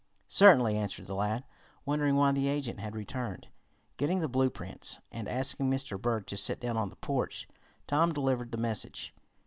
[0.27, 1.43] "Certainly," answered the lad,
[1.85, 3.49] wondering why the agent had returned.
[3.97, 6.01] Getting the blueprints, and asking Mr.
[6.01, 7.47] Berg to sit down on the porch,
[7.85, 9.13] Tom delivered the message.